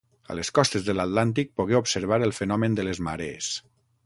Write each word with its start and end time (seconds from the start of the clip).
A 0.35 0.37
les 0.37 0.49
costes 0.59 0.87
de 0.87 0.95
l'Atlàntic 0.95 1.51
pogué 1.61 1.77
observar 1.81 2.21
el 2.29 2.35
fenomen 2.41 2.79
de 2.81 2.87
les 2.89 3.03
marees. 3.11 3.53